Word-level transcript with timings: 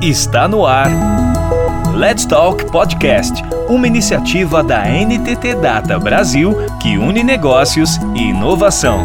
Está 0.00 0.46
no 0.46 0.64
ar. 0.64 0.88
Let's 1.92 2.24
Talk 2.24 2.70
Podcast, 2.70 3.42
uma 3.68 3.84
iniciativa 3.84 4.62
da 4.62 4.84
NTT 4.84 5.56
Data 5.56 5.98
Brasil 5.98 6.54
que 6.80 6.96
une 6.96 7.24
negócios 7.24 7.96
e 8.14 8.28
inovação. 8.28 9.04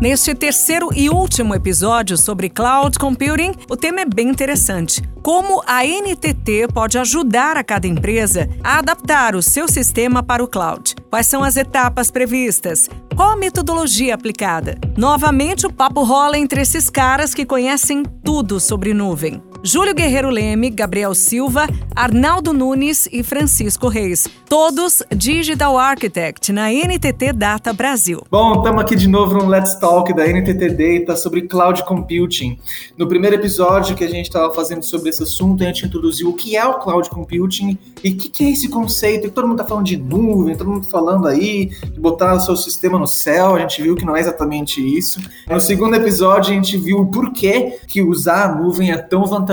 Neste 0.00 0.32
terceiro 0.32 0.90
e 0.94 1.10
último 1.10 1.56
episódio 1.56 2.16
sobre 2.16 2.48
cloud 2.48 2.96
computing, 3.00 3.52
o 3.68 3.76
tema 3.76 4.02
é 4.02 4.04
bem 4.04 4.28
interessante. 4.28 5.02
Como 5.20 5.60
a 5.66 5.84
NTT 5.84 6.68
pode 6.72 6.98
ajudar 6.98 7.56
a 7.56 7.64
cada 7.64 7.88
empresa 7.88 8.48
a 8.62 8.78
adaptar 8.78 9.34
o 9.34 9.42
seu 9.42 9.66
sistema 9.66 10.22
para 10.22 10.44
o 10.44 10.46
cloud? 10.46 10.94
Quais 11.10 11.26
são 11.26 11.42
as 11.42 11.56
etapas 11.56 12.12
previstas? 12.12 12.88
Qual 13.18 13.32
a 13.32 13.36
metodologia 13.36 14.14
aplicada? 14.14 14.78
Novamente, 14.96 15.66
o 15.66 15.72
papo 15.72 16.04
rola 16.04 16.38
entre 16.38 16.60
esses 16.60 16.88
caras 16.88 17.34
que 17.34 17.44
conhecem 17.44 18.04
tudo 18.04 18.60
sobre 18.60 18.94
nuvem. 18.94 19.42
Júlio 19.62 19.92
Guerreiro 19.92 20.30
Leme, 20.30 20.70
Gabriel 20.70 21.12
Silva, 21.14 21.66
Arnaldo 21.94 22.52
Nunes 22.52 23.08
e 23.10 23.24
Francisco 23.24 23.88
Reis. 23.88 24.28
Todos 24.48 25.02
Digital 25.14 25.76
Architect 25.76 26.52
na 26.52 26.70
NTT 26.70 27.32
Data 27.32 27.72
Brasil. 27.72 28.22
Bom, 28.30 28.58
estamos 28.58 28.80
aqui 28.80 28.94
de 28.94 29.08
novo 29.08 29.34
no 29.34 29.46
Let's 29.46 29.74
Talk 29.80 30.14
da 30.14 30.24
NTT 30.26 30.70
Data 30.70 31.16
sobre 31.16 31.42
Cloud 31.42 31.84
Computing. 31.84 32.58
No 32.96 33.08
primeiro 33.08 33.34
episódio 33.34 33.96
que 33.96 34.04
a 34.04 34.08
gente 34.08 34.26
estava 34.26 34.54
fazendo 34.54 34.84
sobre 34.84 35.10
esse 35.10 35.24
assunto, 35.24 35.62
a 35.64 35.66
gente 35.66 35.84
introduziu 35.84 36.28
o 36.30 36.34
que 36.34 36.56
é 36.56 36.64
o 36.64 36.78
Cloud 36.78 37.10
Computing 37.10 37.76
e 38.02 38.10
o 38.10 38.16
que, 38.16 38.28
que, 38.28 38.44
é 38.44 38.50
esse 38.50 38.68
conceito. 38.68 39.26
E 39.26 39.30
todo 39.30 39.46
mundo 39.46 39.60
está 39.60 39.68
falando 39.68 39.86
de 39.86 39.96
nuvem, 39.96 40.56
todo 40.56 40.70
mundo 40.70 40.86
falando 40.88 41.26
aí 41.26 41.66
de 41.66 42.00
botar 42.00 42.34
o 42.34 42.40
seu 42.40 42.56
sistema 42.56 42.96
no 42.96 43.08
céu, 43.08 43.56
a 43.56 43.58
gente 43.58 43.82
viu 43.82 43.96
que 43.96 44.04
não 44.04 44.16
é 44.16 44.20
exatamente 44.20 44.80
isso. 44.80 45.20
No 45.50 45.60
segundo 45.60 45.96
episódio, 45.96 46.52
a 46.52 46.54
gente 46.54 46.76
viu 46.78 47.00
o 47.00 47.06
porquê 47.06 47.80
que 47.88 48.00
usar 48.00 48.44
a 48.44 48.54
nuvem 48.54 48.92
é 48.92 48.96
tão 48.96 49.26
vantajoso 49.26 49.47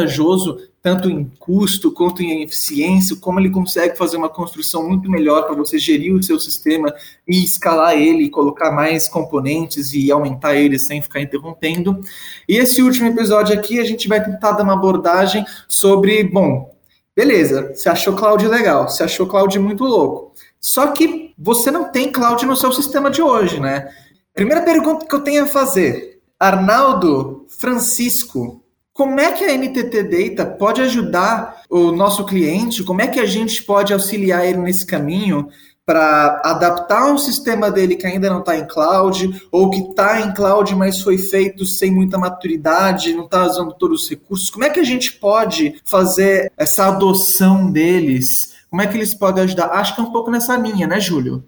tanto 0.81 1.09
em 1.09 1.25
custo 1.39 1.91
quanto 1.91 2.21
em 2.21 2.43
eficiência, 2.43 3.15
como 3.15 3.39
ele 3.39 3.49
consegue 3.49 3.97
fazer 3.97 4.17
uma 4.17 4.29
construção 4.29 4.87
muito 4.87 5.09
melhor 5.09 5.47
para 5.47 5.55
você 5.55 5.79
gerir 5.79 6.13
o 6.13 6.21
seu 6.21 6.39
sistema 6.39 6.93
e 7.27 7.43
escalar 7.43 7.93
ele, 7.95 8.29
colocar 8.29 8.71
mais 8.71 9.07
componentes 9.07 9.93
e 9.93 10.11
aumentar 10.11 10.55
ele 10.55 10.77
sem 10.77 11.01
ficar 11.01 11.21
interrompendo. 11.21 11.99
E 12.47 12.57
esse 12.57 12.83
último 12.83 13.07
episódio 13.07 13.57
aqui 13.57 13.79
a 13.79 13.83
gente 13.83 14.07
vai 14.07 14.23
tentar 14.23 14.51
dar 14.51 14.63
uma 14.63 14.73
abordagem 14.73 15.43
sobre, 15.67 16.23
bom, 16.23 16.75
beleza, 17.15 17.73
você 17.73 17.89
achou 17.89 18.13
cloud 18.13 18.47
legal, 18.47 18.87
você 18.87 19.03
achou 19.03 19.25
cloud 19.25 19.57
muito 19.57 19.83
louco. 19.83 20.33
Só 20.61 20.87
que 20.87 21.33
você 21.37 21.71
não 21.71 21.91
tem 21.91 22.11
cloud 22.11 22.45
no 22.45 22.55
seu 22.55 22.71
sistema 22.71 23.09
de 23.09 23.21
hoje, 23.21 23.59
né? 23.59 23.89
Primeira 24.33 24.61
pergunta 24.61 25.05
que 25.05 25.15
eu 25.15 25.21
tenho 25.21 25.45
a 25.45 25.47
fazer. 25.47 26.19
Arnaldo 26.39 27.45
Francisco, 27.59 28.61
como 28.95 29.19
é 29.19 29.33
que 29.33 29.43
a 29.43 29.57
NTT 29.57 30.03
Data 30.03 30.45
pode 30.45 30.79
ajudar 30.79 31.63
o 31.69 31.91
nosso 31.91 32.25
cliente? 32.25 32.81
Como 32.81 33.01
é 33.01 33.07
que 33.07 33.19
a 33.19 33.25
gente 33.25 33.61
pode 33.61 33.91
auxiliar 33.91 34.47
ele 34.47 34.59
nesse 34.59 34.85
caminho 34.85 35.49
para 35.85 36.41
adaptar 36.45 37.11
um 37.11 37.17
sistema 37.17 37.69
dele 37.69 37.97
que 37.97 38.07
ainda 38.07 38.29
não 38.29 38.39
está 38.39 38.57
em 38.57 38.65
cloud, 38.65 39.47
ou 39.51 39.69
que 39.69 39.79
está 39.79 40.21
em 40.21 40.33
cloud, 40.33 40.73
mas 40.75 41.01
foi 41.01 41.17
feito 41.17 41.65
sem 41.65 41.91
muita 41.91 42.17
maturidade, 42.17 43.13
não 43.13 43.25
está 43.25 43.45
usando 43.45 43.73
todos 43.73 44.03
os 44.03 44.09
recursos? 44.09 44.49
Como 44.49 44.63
é 44.63 44.69
que 44.69 44.79
a 44.79 44.85
gente 44.85 45.11
pode 45.11 45.75
fazer 45.83 46.49
essa 46.55 46.87
adoção 46.87 47.69
deles? 47.69 48.53
Como 48.69 48.81
é 48.81 48.87
que 48.87 48.95
eles 48.95 49.13
podem 49.13 49.43
ajudar? 49.43 49.71
Acho 49.71 49.93
que 49.93 49.99
é 49.99 50.05
um 50.05 50.11
pouco 50.13 50.31
nessa 50.31 50.55
linha, 50.55 50.87
né, 50.87 51.01
Júlio? 51.01 51.43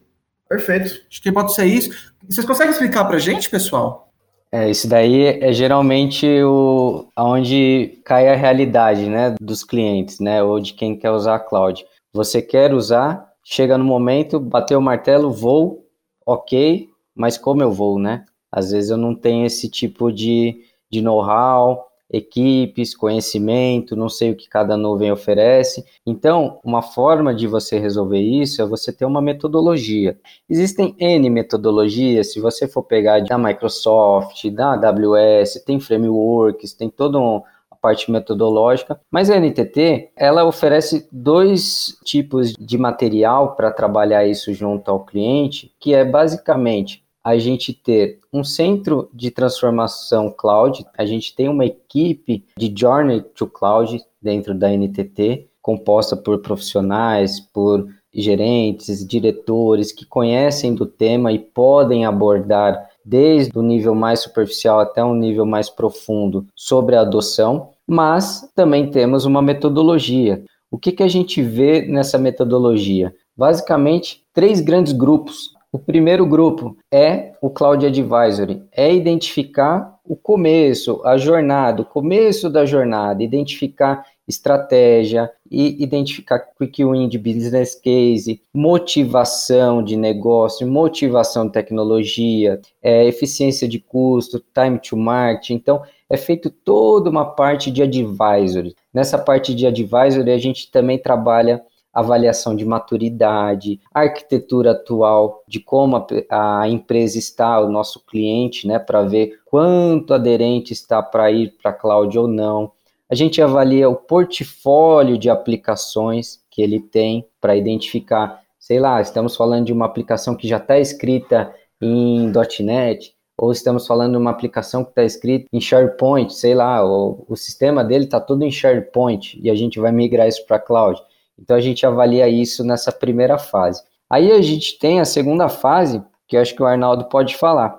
Perfeito. 0.50 1.00
Acho 1.10 1.22
que 1.22 1.32
pode 1.32 1.56
ser 1.56 1.66
isso. 1.66 2.12
Vocês 2.28 2.46
conseguem 2.46 2.74
explicar 2.74 3.06
para 3.06 3.16
a 3.16 3.20
gente, 3.20 3.50
pessoal? 3.50 4.07
É, 4.52 4.70
isso 4.70 4.88
daí 4.88 5.26
é 5.26 5.52
geralmente 5.52 6.26
o 6.44 7.06
onde 7.18 8.00
cai 8.06 8.30
a 8.30 8.36
realidade, 8.36 9.08
né, 9.10 9.36
dos 9.42 9.64
clientes, 9.64 10.20
né, 10.20 10.42
ou 10.42 10.60
de 10.60 10.74
quem 10.74 10.98
quer 10.98 11.12
usar 11.12 11.36
a 11.36 11.40
cloud. 11.40 11.86
Você 12.14 12.42
quer 12.42 12.74
usar, 12.74 13.28
chega 13.44 13.78
no 13.78 13.84
momento, 13.84 14.40
bateu 14.40 14.80
o 14.80 14.82
martelo, 14.82 15.32
vou, 15.32 15.86
ok, 16.26 16.88
mas 17.16 17.38
como 17.38 17.62
eu 17.62 17.72
vou, 17.72 18.00
né? 18.00 18.26
Às 18.52 18.72
vezes 18.72 18.90
eu 18.90 18.98
não 18.98 19.14
tenho 19.14 19.46
esse 19.46 19.70
tipo 19.70 20.12
de, 20.12 20.62
de 20.90 21.02
know-how, 21.02 21.87
equipes, 22.10 22.96
conhecimento, 22.96 23.96
não 23.96 24.10
sei 24.10 24.32
o 24.32 24.36
que 24.36 24.48
cada 24.48 24.78
nuvem 24.78 25.12
oferece. 25.12 25.86
Então, 26.06 26.60
uma 26.64 26.82
forma 26.82 27.34
de 27.34 27.48
você 27.48 27.78
resolver 27.78 28.20
isso 28.20 28.62
é 28.62 28.66
você 28.66 28.94
ter 28.94 29.06
uma 29.06 29.22
metodologia. 29.22 30.18
Existem 30.50 30.96
N 31.00 31.30
metodologias, 31.30 32.32
se 32.32 32.40
você 32.40 32.68
for 32.68 32.84
pegar 32.84 33.20
da 33.20 33.38
Microsoft, 33.38 34.50
da 34.52 34.74
AWS, 34.74 35.64
tem 35.66 35.80
frameworks, 35.80 36.74
tem 36.74 36.90
toda 36.90 37.20
um, 37.20 37.42
parte 37.82 38.12
metodológica, 38.12 39.00
mas 39.10 39.30
a 39.30 39.40
NTT, 39.40 40.10
ela 40.16 40.44
oferece 40.44 41.08
dois 41.12 41.98
tipos 42.04 42.54
de 42.54 42.78
material 42.78 43.56
para 43.56 43.72
trabalhar 43.72 44.26
isso 44.26 44.54
junto 44.54 44.90
ao 44.90 45.06
cliente, 45.06 45.74
que 45.80 45.94
é 45.94 46.04
basicamente 46.04 47.04
a 47.28 47.38
gente 47.38 47.74
ter 47.74 48.20
um 48.32 48.42
centro 48.42 49.10
de 49.14 49.30
transformação 49.30 50.32
cloud, 50.32 50.86
a 50.98 51.06
gente 51.06 51.36
tem 51.36 51.50
uma 51.50 51.66
equipe 51.66 52.46
de 52.58 52.74
Journey 52.74 53.22
to 53.22 53.46
Cloud 53.46 54.02
dentro 54.22 54.56
da 54.56 54.70
NTT, 54.70 55.50
composta 55.62 56.16
por 56.16 56.40
profissionais, 56.40 57.42
por 57.42 57.86
gerentes, 58.14 59.06
diretores 59.06 59.92
que 59.92 60.06
conhecem 60.06 60.74
do 60.74 60.86
tema 60.86 61.34
e 61.34 61.38
podem 61.38 62.06
abordar 62.06 62.90
desde 63.04 63.60
o 63.60 63.62
nível 63.62 63.94
mais 63.94 64.22
superficial 64.22 64.80
até 64.80 65.04
um 65.04 65.14
nível 65.14 65.46
mais 65.46 65.70
profundo 65.70 66.48
sobre 66.56 66.96
a 66.96 67.02
adoção, 67.02 67.72
mas 67.86 68.50
também 68.56 68.90
temos 68.90 69.26
uma 69.26 69.42
metodologia. 69.42 70.46
O 70.72 70.78
que, 70.78 70.94
que 70.94 71.04
a 71.04 71.10
gente 71.10 71.42
vê 71.42 71.82
nessa 71.82 72.18
metodologia? 72.18 73.14
Basicamente, 73.36 74.24
três 74.34 74.62
grandes 74.62 74.94
grupos 74.94 75.57
o 75.78 75.80
primeiro 75.80 76.26
grupo 76.26 76.76
é 76.92 77.34
o 77.40 77.52
Cloud 77.52 77.86
Advisory, 77.86 78.64
é 78.72 78.92
identificar 78.92 79.96
o 80.04 80.16
começo, 80.16 81.02
a 81.06 81.18
jornada, 81.18 81.84
o 81.84 81.86
começo 81.86 82.50
da 82.50 82.66
jornada, 82.66 83.22
identificar 83.22 84.04
estratégia 84.28 85.32
e 85.52 85.84
identificar 85.84 86.40
quick 86.58 86.84
win 86.84 87.08
de 87.08 87.20
business 87.20 87.76
case, 87.76 88.42
motivação 88.52 89.84
de 89.84 89.96
negócio, 89.96 90.68
motivação 90.68 91.46
de 91.46 91.54
tecnologia, 91.54 92.60
é, 92.82 93.06
eficiência 93.06 93.68
de 93.68 93.78
custo, 93.78 94.44
time 94.52 94.80
to 94.80 94.98
market. 94.98 95.52
Então, 95.52 95.84
é 96.10 96.18
feito 96.18 96.50
toda 96.50 97.08
uma 97.08 97.26
parte 97.36 97.70
de 97.70 97.84
advisory. 97.84 98.76
Nessa 98.92 99.20
parte 99.20 99.54
de 99.54 99.68
advisory, 99.68 100.32
a 100.32 100.40
gente 100.40 100.72
também 100.72 100.98
trabalha 100.98 101.62
avaliação 101.98 102.56
de 102.56 102.64
maturidade, 102.64 103.80
arquitetura 103.92 104.72
atual 104.72 105.44
de 105.48 105.60
como 105.60 106.06
a, 106.30 106.62
a 106.62 106.70
empresa 106.70 107.18
está, 107.18 107.60
o 107.60 107.72
nosso 107.72 108.06
cliente, 108.06 108.68
né, 108.68 108.78
para 108.78 109.02
ver 109.02 109.40
quanto 109.46 110.14
aderente 110.14 110.74
está 110.74 111.02
para 111.02 111.32
ir 111.32 111.56
para 111.60 111.72
a 111.72 111.74
cloud 111.74 112.18
ou 112.20 112.28
não. 112.28 112.72
A 113.10 113.16
gente 113.16 113.42
avalia 113.42 113.90
o 113.90 113.96
portfólio 113.96 115.18
de 115.18 115.28
aplicações 115.28 116.40
que 116.52 116.62
ele 116.62 116.80
tem 116.80 117.26
para 117.42 117.56
identificar, 117.56 118.42
sei 118.60 118.80
lá, 118.80 119.02
estamos 119.02 119.36
falando 119.36 119.66
de 119.66 119.74
uma 119.74 119.86
aplicação 119.86 120.36
que 120.36 120.48
já 120.48 120.58
está 120.58 120.78
escrita 120.78 121.52
em 121.82 122.32
.NET, 122.60 123.16
ou 123.36 123.52
estamos 123.52 123.88
falando 123.88 124.12
de 124.12 124.18
uma 124.18 124.32
aplicação 124.32 124.84
que 124.84 124.92
está 124.92 125.04
escrita 125.04 125.48
em 125.52 125.60
SharePoint, 125.60 126.32
sei 126.32 126.54
lá, 126.54 126.86
o, 126.86 127.26
o 127.28 127.36
sistema 127.36 127.84
dele 127.84 128.06
está 128.06 128.20
todo 128.20 128.44
em 128.44 128.52
SharePoint 128.52 129.40
e 129.42 129.50
a 129.50 129.56
gente 129.56 129.80
vai 129.80 129.92
migrar 129.92 130.28
isso 130.28 130.46
para 130.46 130.58
a 130.58 130.60
cloud. 130.60 131.02
Então 131.40 131.56
a 131.56 131.62
gente 131.62 131.86
avalia 131.86 132.28
isso 132.28 132.64
nessa 132.64 132.92
primeira 132.92 133.38
fase. 133.38 133.84
Aí 134.10 134.32
a 134.32 134.42
gente 134.42 134.80
tem 134.80 135.00
a 135.00 135.06
segunda 135.06 135.50
fase, 135.50 136.02
que 136.28 136.38
acho 136.38 136.56
que 136.56 136.64
o 136.64 136.66
Arnaldo 136.66 137.06
pode 137.06 137.36
falar. 137.36 137.78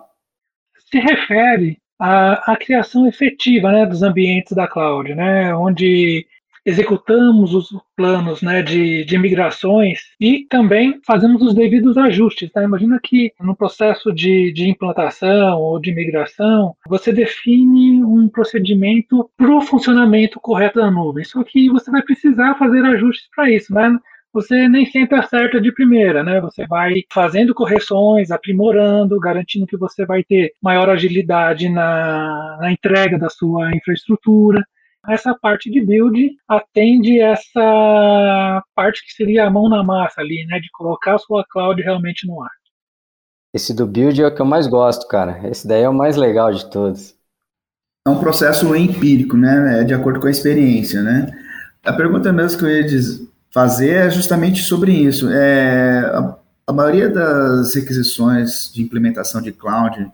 Se 0.90 0.98
refere 0.98 1.78
à, 1.98 2.52
à 2.52 2.56
criação 2.56 3.06
efetiva 3.06 3.72
né, 3.72 3.86
dos 3.86 4.02
ambientes 4.02 4.52
da 4.52 4.68
cloud, 4.68 5.14
né, 5.14 5.54
onde 5.54 6.26
executamos 6.68 7.54
os 7.54 7.68
planos 7.96 8.42
né, 8.42 8.62
de, 8.62 9.02
de 9.04 9.16
migrações 9.16 10.00
e 10.20 10.46
também 10.50 11.00
fazemos 11.06 11.40
os 11.40 11.54
devidos 11.54 11.96
ajustes. 11.96 12.50
Tá? 12.52 12.62
Imagina 12.62 13.00
que 13.02 13.32
no 13.40 13.56
processo 13.56 14.12
de, 14.12 14.52
de 14.52 14.68
implantação 14.68 15.58
ou 15.58 15.80
de 15.80 15.94
migração, 15.94 16.74
você 16.86 17.10
define 17.10 18.04
um 18.04 18.28
procedimento 18.28 19.30
para 19.34 19.50
o 19.50 19.62
funcionamento 19.62 20.38
correto 20.38 20.78
da 20.78 20.90
nuvem. 20.90 21.24
Só 21.24 21.42
que 21.42 21.70
você 21.70 21.90
vai 21.90 22.02
precisar 22.02 22.54
fazer 22.56 22.84
ajustes 22.84 23.28
para 23.34 23.50
isso. 23.50 23.72
Né? 23.72 23.98
você 24.30 24.68
nem 24.68 24.84
sempre 24.84 25.18
acerta 25.18 25.58
de 25.58 25.72
primeira, 25.72 26.22
né? 26.22 26.38
Você 26.42 26.66
vai 26.66 27.02
fazendo 27.10 27.54
correções, 27.54 28.30
aprimorando, 28.30 29.18
garantindo 29.18 29.66
que 29.66 29.76
você 29.76 30.04
vai 30.04 30.22
ter 30.22 30.52
maior 30.62 30.88
agilidade 30.90 31.68
na, 31.70 32.58
na 32.60 32.70
entrega 32.70 33.18
da 33.18 33.30
sua 33.30 33.74
infraestrutura 33.74 34.62
essa 35.08 35.34
parte 35.34 35.70
de 35.70 35.80
build 35.80 36.36
atende 36.46 37.20
essa 37.20 38.62
parte 38.74 39.04
que 39.04 39.12
seria 39.12 39.46
a 39.46 39.50
mão 39.50 39.68
na 39.68 39.82
massa 39.82 40.20
ali, 40.20 40.44
né, 40.46 40.58
de 40.60 40.68
colocar 40.70 41.14
a 41.14 41.18
sua 41.18 41.44
cloud 41.50 41.80
realmente 41.82 42.26
no 42.26 42.42
ar. 42.42 42.50
Esse 43.54 43.74
do 43.74 43.86
build 43.86 44.22
é 44.22 44.26
o 44.26 44.34
que 44.34 44.42
eu 44.42 44.46
mais 44.46 44.66
gosto, 44.66 45.08
cara. 45.08 45.48
Esse 45.48 45.66
daí 45.66 45.82
é 45.82 45.88
o 45.88 45.94
mais 45.94 46.16
legal 46.16 46.52
de 46.52 46.70
todos. 46.70 47.16
é 48.06 48.10
um 48.10 48.20
processo 48.20 48.74
empírico, 48.76 49.36
né? 49.36 49.80
É 49.80 49.84
de 49.84 49.94
acordo 49.94 50.20
com 50.20 50.26
a 50.26 50.30
experiência, 50.30 51.02
né? 51.02 51.26
A 51.84 51.92
pergunta 51.92 52.32
mesmo 52.32 52.58
que 52.58 52.64
eu 52.64 52.70
ia 52.70 52.86
fazer 53.50 54.06
é 54.06 54.10
justamente 54.10 54.62
sobre 54.62 54.92
isso. 54.92 55.30
É, 55.30 56.00
a, 56.00 56.36
a 56.66 56.72
maioria 56.72 57.08
das 57.08 57.74
requisições 57.74 58.70
de 58.72 58.82
implementação 58.82 59.40
de 59.40 59.52
cloud, 59.52 60.10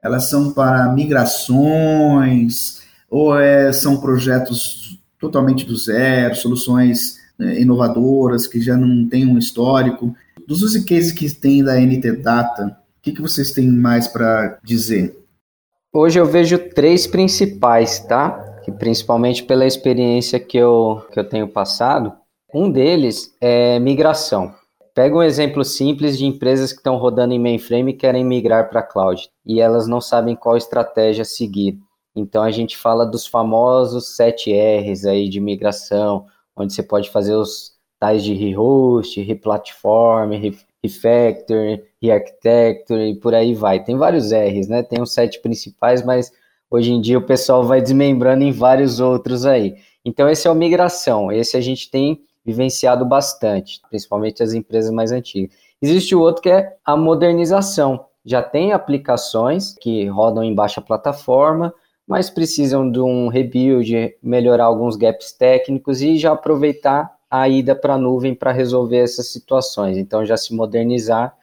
elas 0.00 0.30
são 0.30 0.52
para 0.52 0.88
migrações 0.92 2.78
ou 3.10 3.38
é, 3.38 3.72
são 3.72 4.00
projetos 4.00 4.98
totalmente 5.18 5.64
do 5.64 5.76
zero, 5.76 6.34
soluções 6.36 7.16
é, 7.40 7.60
inovadoras 7.60 8.46
que 8.46 8.60
já 8.60 8.76
não 8.76 9.08
têm 9.08 9.26
um 9.26 9.38
histórico. 9.38 10.14
Dos 10.46 10.62
use 10.62 10.84
cases 10.84 11.12
que 11.12 11.28
tem 11.30 11.62
da 11.62 11.78
NT 11.78 12.12
Data, 12.22 12.76
o 12.98 13.02
que, 13.02 13.12
que 13.12 13.22
vocês 13.22 13.52
têm 13.52 13.68
mais 13.68 14.06
para 14.08 14.58
dizer? 14.62 15.16
Hoje 15.92 16.18
eu 16.18 16.26
vejo 16.26 16.58
três 16.70 17.06
principais, 17.06 17.98
tá? 18.00 18.60
Que 18.64 18.70
principalmente 18.70 19.42
pela 19.42 19.66
experiência 19.66 20.38
que 20.38 20.58
eu, 20.58 21.02
que 21.12 21.18
eu 21.18 21.28
tenho 21.28 21.48
passado. 21.48 22.12
Um 22.52 22.70
deles 22.70 23.34
é 23.40 23.78
migração. 23.78 24.54
Pega 24.94 25.16
um 25.16 25.22
exemplo 25.22 25.64
simples 25.64 26.18
de 26.18 26.26
empresas 26.26 26.72
que 26.72 26.78
estão 26.78 26.96
rodando 26.96 27.32
em 27.32 27.38
mainframe 27.38 27.92
e 27.92 27.96
querem 27.96 28.24
migrar 28.24 28.68
para 28.68 28.82
cloud 28.82 29.28
e 29.46 29.60
elas 29.60 29.86
não 29.86 30.00
sabem 30.00 30.34
qual 30.34 30.56
estratégia 30.56 31.24
seguir. 31.24 31.78
Então 32.18 32.42
a 32.42 32.50
gente 32.50 32.76
fala 32.76 33.06
dos 33.06 33.26
famosos 33.26 34.16
7 34.16 34.52
R's 34.52 35.04
aí 35.04 35.28
de 35.28 35.40
migração, 35.40 36.26
onde 36.56 36.72
você 36.72 36.82
pode 36.82 37.10
fazer 37.10 37.34
os 37.34 37.78
tais 37.98 38.22
de 38.22 38.34
rehost, 38.34 39.20
replatform, 39.22 40.32
refactor, 40.82 41.80
rearchitecture 42.00 43.10
e 43.10 43.16
por 43.16 43.34
aí 43.34 43.54
vai. 43.54 43.82
Tem 43.82 43.96
vários 43.96 44.32
R's, 44.32 44.68
né? 44.68 44.82
Tem 44.82 45.02
os 45.02 45.12
sete 45.12 45.40
principais, 45.40 46.04
mas 46.04 46.30
hoje 46.70 46.92
em 46.92 47.00
dia 47.00 47.18
o 47.18 47.26
pessoal 47.26 47.64
vai 47.64 47.80
desmembrando 47.80 48.44
em 48.44 48.52
vários 48.52 49.00
outros 49.00 49.44
aí. 49.44 49.76
Então 50.04 50.28
esse 50.28 50.46
é 50.46 50.50
o 50.50 50.54
migração, 50.54 51.30
esse 51.32 51.56
a 51.56 51.60
gente 51.60 51.90
tem 51.90 52.20
vivenciado 52.44 53.04
bastante, 53.04 53.80
principalmente 53.90 54.42
as 54.42 54.54
empresas 54.54 54.90
mais 54.90 55.12
antigas. 55.12 55.54
Existe 55.82 56.14
o 56.14 56.20
outro 56.20 56.42
que 56.42 56.48
é 56.48 56.76
a 56.84 56.96
modernização. 56.96 58.06
Já 58.24 58.42
tem 58.42 58.72
aplicações 58.72 59.74
que 59.74 60.06
rodam 60.06 60.42
em 60.42 60.54
baixa 60.54 60.80
plataforma, 60.80 61.74
mas 62.08 62.30
precisam 62.30 62.90
de 62.90 62.98
um 62.98 63.28
rebuild, 63.28 64.16
melhorar 64.22 64.64
alguns 64.64 64.96
gaps 64.96 65.30
técnicos 65.30 66.00
e 66.00 66.16
já 66.16 66.32
aproveitar 66.32 67.14
a 67.30 67.46
ida 67.46 67.76
para 67.76 67.94
a 67.94 67.98
nuvem 67.98 68.34
para 68.34 68.50
resolver 68.50 68.96
essas 68.96 69.30
situações. 69.30 69.98
Então, 69.98 70.24
já 70.24 70.34
se 70.34 70.54
modernizar 70.54 71.36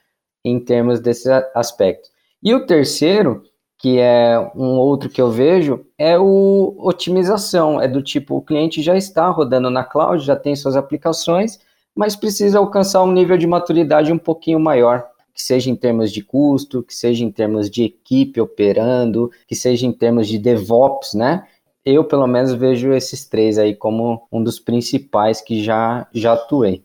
em 0.43 0.59
termos 0.59 0.99
desse 0.99 1.29
aspecto. 1.53 2.09
E 2.41 2.53
o 2.55 2.65
terceiro, 2.65 3.43
que 3.77 3.99
é 3.99 4.39
um 4.55 4.77
outro 4.77 5.07
que 5.07 5.21
eu 5.21 5.29
vejo, 5.29 5.85
é 5.99 6.17
o 6.17 6.75
otimização. 6.79 7.79
É 7.79 7.87
do 7.87 8.01
tipo, 8.01 8.35
o 8.35 8.41
cliente 8.41 8.81
já 8.81 8.97
está 8.97 9.29
rodando 9.29 9.69
na 9.69 9.83
cloud, 9.83 10.25
já 10.25 10.35
tem 10.35 10.55
suas 10.55 10.75
aplicações, 10.75 11.59
mas 11.95 12.15
precisa 12.15 12.57
alcançar 12.57 13.03
um 13.03 13.11
nível 13.11 13.37
de 13.37 13.45
maturidade 13.45 14.11
um 14.11 14.17
pouquinho 14.17 14.59
maior, 14.59 15.07
que 15.35 15.43
seja 15.43 15.69
em 15.69 15.75
termos 15.75 16.11
de 16.11 16.23
custo, 16.23 16.81
que 16.81 16.95
seja 16.95 17.23
em 17.23 17.31
termos 17.31 17.69
de 17.69 17.83
equipe 17.83 18.41
operando, 18.41 19.29
que 19.47 19.53
seja 19.53 19.85
em 19.85 19.91
termos 19.91 20.27
de 20.27 20.39
DevOps, 20.39 21.13
né? 21.13 21.45
eu 21.85 22.03
pelo 22.03 22.25
menos 22.25 22.53
vejo 22.53 22.91
esses 22.91 23.29
três 23.29 23.59
aí 23.59 23.75
como 23.75 24.27
um 24.31 24.43
dos 24.43 24.59
principais 24.59 25.39
que 25.39 25.63
já, 25.63 26.07
já 26.11 26.33
atuei. 26.33 26.83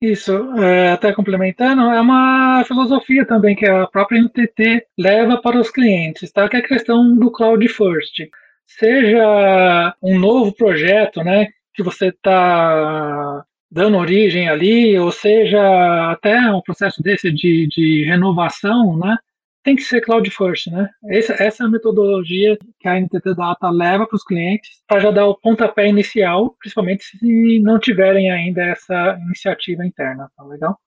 Isso, 0.00 0.32
é, 0.58 0.92
até 0.92 1.12
complementando, 1.12 1.82
é 1.82 2.00
uma 2.00 2.64
filosofia 2.66 3.26
também 3.26 3.54
que 3.54 3.66
a 3.66 3.86
própria 3.86 4.20
NTT 4.20 4.86
leva 4.98 5.40
para 5.40 5.58
os 5.58 5.70
clientes, 5.70 6.32
tá? 6.32 6.48
que 6.48 6.56
é 6.56 6.60
a 6.60 6.66
questão 6.66 7.14
do 7.16 7.30
Cloud 7.30 7.66
First. 7.68 8.28
Seja 8.66 9.94
um 10.02 10.18
novo 10.18 10.52
projeto 10.52 11.22
né, 11.22 11.48
que 11.74 11.82
você 11.82 12.08
está 12.08 13.44
dando 13.70 13.96
origem 13.96 14.48
ali, 14.48 14.98
ou 14.98 15.10
seja 15.10 16.12
até 16.12 16.38
um 16.52 16.60
processo 16.60 17.02
desse 17.02 17.30
de, 17.32 17.66
de 17.68 18.04
renovação, 18.06 18.96
né, 18.96 19.16
tem 19.64 19.74
que 19.74 19.82
ser 19.82 20.02
cloud 20.02 20.30
first, 20.30 20.66
né? 20.66 20.88
Essa, 21.08 21.32
essa 21.42 21.64
é 21.64 21.66
a 21.66 21.70
metodologia 21.70 22.58
que 22.78 22.86
a 22.86 23.00
NTT 23.00 23.34
Data 23.34 23.70
leva 23.70 24.06
para 24.06 24.14
os 24.14 24.22
clientes 24.22 24.70
para 24.86 25.00
já 25.00 25.10
dar 25.10 25.26
o 25.26 25.34
pontapé 25.34 25.88
inicial, 25.88 26.54
principalmente 26.60 27.04
se 27.04 27.58
não 27.60 27.78
tiverem 27.78 28.30
ainda 28.30 28.62
essa 28.62 29.18
iniciativa 29.24 29.84
interna, 29.84 30.30
tá 30.36 30.44
legal? 30.44 30.78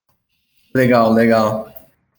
Legal, 0.76 1.12
legal. 1.12 1.74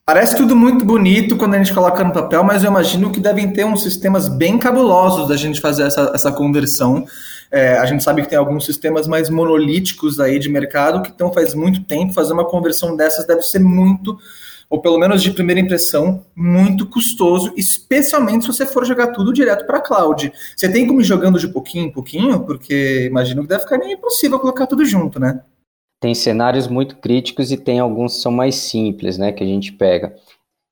Parece 0.05 0.37
tudo 0.37 0.57
muito 0.57 0.85
bonito 0.85 1.37
quando 1.37 1.55
a 1.55 1.59
gente 1.59 1.73
coloca 1.73 2.03
no 2.03 2.13
papel, 2.13 2.43
mas 2.43 2.65
eu 2.65 2.71
imagino 2.71 3.13
que 3.13 3.21
devem 3.21 3.53
ter 3.53 3.65
uns 3.65 3.83
sistemas 3.83 4.27
bem 4.27 4.59
cabulosos 4.59 5.29
da 5.29 5.37
gente 5.37 5.61
fazer 5.61 5.85
essa, 5.85 6.11
essa 6.15 6.33
conversão. 6.33 7.05
É, 7.51 7.79
a 7.79 7.87
gente 7.87 8.03
sabe 8.05 8.23
que 8.23 8.29
tem 8.29 8.39
alguns 8.39 8.65
sistemas 8.65 9.07
mais 9.07 9.31
monolíticos 9.31 10.21
aí 10.21 10.39
de 10.39 10.49
mercado 10.49 11.03
que 11.03 11.09
estão 11.09 11.33
faz 11.33 11.55
muito 11.55 11.83
tempo. 11.85 12.13
Fazer 12.13 12.33
uma 12.33 12.45
conversão 12.45 12.97
dessas 12.97 13.27
deve 13.27 13.43
ser 13.43 13.61
muito 13.61 14.19
ou 14.71 14.81
pelo 14.81 14.99
menos 14.99 15.23
de 15.23 15.31
primeira 15.31 15.61
impressão, 15.61 16.25
muito 16.37 16.87
custoso, 16.87 17.53
especialmente 17.57 18.43
se 18.43 18.53
você 18.53 18.67
for 18.67 18.85
jogar 18.85 19.09
tudo 19.09 19.33
direto 19.33 19.67
para 19.67 19.79
a 19.79 19.81
cloud. 19.81 20.31
Você 20.55 20.71
tem 20.71 20.87
como 20.87 21.01
ir 21.01 21.05
jogando 21.05 21.39
de 21.39 21.49
pouquinho 21.49 21.87
em 21.87 21.91
pouquinho, 21.91 22.45
porque 22.45 23.07
imagino 23.07 23.43
que 23.43 23.49
deve 23.49 23.63
ficar 23.63 23.79
nem 23.79 23.93
impossível 23.93 24.39
colocar 24.39 24.67
tudo 24.67 24.85
junto, 24.85 25.19
né? 25.19 25.41
Tem 26.01 26.15
cenários 26.15 26.69
muito 26.69 26.97
críticos 26.97 27.51
e 27.51 27.57
tem 27.57 27.81
alguns 27.81 28.17
que 28.17 28.21
são 28.21 28.31
mais 28.31 28.55
simples, 28.55 29.19
né, 29.19 29.33
que 29.33 29.43
a 29.43 29.47
gente 29.47 29.73
pega. 29.73 30.15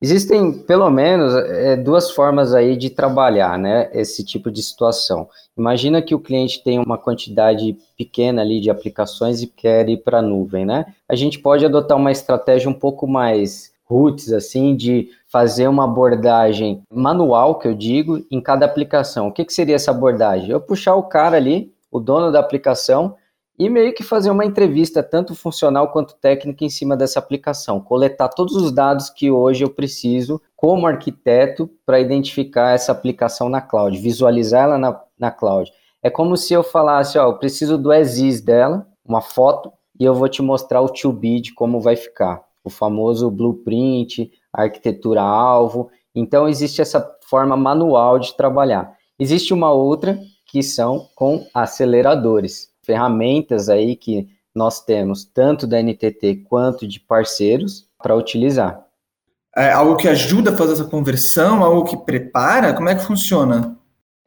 Existem, 0.00 0.52
pelo 0.52 0.90
menos, 0.90 1.34
é, 1.34 1.74
duas 1.74 2.10
formas 2.10 2.52
aí 2.52 2.76
de 2.76 2.90
trabalhar, 2.90 3.58
né, 3.58 3.88
esse 3.94 4.22
tipo 4.22 4.50
de 4.50 4.62
situação. 4.62 5.26
Imagina 5.56 6.02
que 6.02 6.14
o 6.14 6.20
cliente 6.20 6.62
tem 6.62 6.78
uma 6.78 6.98
quantidade 6.98 7.78
pequena 7.96 8.42
ali 8.42 8.60
de 8.60 8.68
aplicações 8.68 9.40
e 9.40 9.46
quer 9.46 9.88
ir 9.88 9.98
para 9.98 10.18
a 10.18 10.22
nuvem, 10.22 10.66
né? 10.66 10.84
A 11.08 11.14
gente 11.14 11.38
pode 11.38 11.64
adotar 11.64 11.96
uma 11.96 12.12
estratégia 12.12 12.68
um 12.68 12.74
pouco 12.74 13.06
mais 13.06 13.72
roots, 13.88 14.32
assim, 14.32 14.76
de 14.76 15.08
fazer 15.28 15.66
uma 15.68 15.84
abordagem 15.84 16.82
manual, 16.92 17.58
que 17.58 17.66
eu 17.66 17.74
digo, 17.74 18.22
em 18.30 18.40
cada 18.40 18.66
aplicação. 18.66 19.28
O 19.28 19.32
que, 19.32 19.44
que 19.44 19.52
seria 19.52 19.76
essa 19.76 19.92
abordagem? 19.92 20.50
Eu 20.50 20.60
puxar 20.60 20.94
o 20.94 21.04
cara 21.04 21.36
ali, 21.36 21.72
o 21.90 21.98
dono 21.98 22.30
da 22.30 22.40
aplicação, 22.40 23.14
e 23.58 23.68
meio 23.70 23.94
que 23.94 24.02
fazer 24.02 24.30
uma 24.30 24.44
entrevista, 24.44 25.02
tanto 25.02 25.34
funcional 25.34 25.90
quanto 25.90 26.16
técnica, 26.16 26.64
em 26.64 26.68
cima 26.68 26.96
dessa 26.96 27.18
aplicação. 27.18 27.80
Coletar 27.80 28.28
todos 28.28 28.54
os 28.54 28.70
dados 28.70 29.08
que 29.08 29.30
hoje 29.30 29.64
eu 29.64 29.70
preciso, 29.70 30.40
como 30.54 30.86
arquiteto, 30.86 31.70
para 31.84 32.00
identificar 32.00 32.72
essa 32.72 32.92
aplicação 32.92 33.48
na 33.48 33.60
cloud, 33.60 33.98
visualizar 33.98 34.64
ela 34.64 34.78
na, 34.78 35.00
na 35.18 35.30
cloud. 35.30 35.72
É 36.02 36.10
como 36.10 36.36
se 36.36 36.52
eu 36.52 36.62
falasse, 36.62 37.18
ó, 37.18 37.24
eu 37.24 37.38
preciso 37.38 37.78
do 37.78 37.92
ESIS 37.92 38.40
dela, 38.40 38.86
uma 39.04 39.22
foto, 39.22 39.72
e 39.98 40.04
eu 40.04 40.14
vou 40.14 40.28
te 40.28 40.42
mostrar 40.42 40.80
o 40.82 40.88
to-be 40.88 41.40
de 41.40 41.54
como 41.54 41.80
vai 41.80 41.96
ficar 41.96 42.44
o 42.62 42.68
famoso 42.68 43.30
blueprint, 43.30 44.30
arquitetura-alvo. 44.52 45.90
Então, 46.14 46.48
existe 46.48 46.82
essa 46.82 47.16
forma 47.22 47.56
manual 47.56 48.18
de 48.18 48.36
trabalhar. 48.36 48.94
Existe 49.18 49.54
uma 49.54 49.72
outra 49.72 50.18
que 50.46 50.62
são 50.62 51.08
com 51.14 51.46
aceleradores, 51.54 52.68
ferramentas 52.86 53.68
aí 53.68 53.96
que 53.96 54.28
nós 54.54 54.82
temos, 54.82 55.24
tanto 55.24 55.66
da 55.66 55.82
NTT 55.82 56.44
quanto 56.48 56.86
de 56.86 56.98
parceiros, 56.98 57.86
para 58.02 58.16
utilizar. 58.16 58.86
É 59.54 59.72
algo 59.72 59.96
que 59.96 60.08
ajuda 60.08 60.52
a 60.52 60.56
fazer 60.56 60.74
essa 60.74 60.84
conversão, 60.84 61.62
algo 61.62 61.84
que 61.84 61.96
prepara? 61.96 62.72
Como 62.72 62.88
é 62.88 62.94
que 62.94 63.04
funciona? 63.04 63.76